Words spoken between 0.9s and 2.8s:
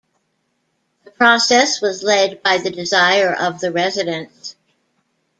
The process was led by the